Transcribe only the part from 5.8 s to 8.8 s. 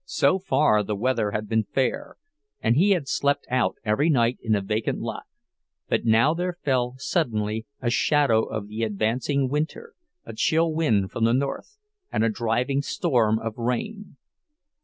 but now there fell suddenly a shadow of